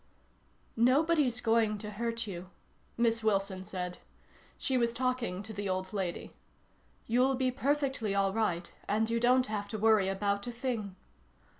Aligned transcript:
"Nobody's 0.75 1.41
going 1.41 1.77
to 1.77 1.91
hurt 1.91 2.25
you," 2.25 2.49
Miss 2.97 3.23
Wilson 3.23 3.63
said. 3.63 3.99
She 4.57 4.75
was 4.75 4.93
talking 4.93 5.43
to 5.43 5.53
the 5.53 5.69
old 5.69 5.93
lady. 5.93 6.33
"You'll 7.05 7.35
be 7.35 7.51
perfectly 7.51 8.15
all 8.15 8.33
right 8.33 8.73
and 8.87 9.11
you 9.11 9.19
don't 9.19 9.45
have 9.45 9.67
to 9.67 9.77
worry 9.77 10.09
about 10.09 10.47
a 10.47 10.51
thing." 10.51 10.95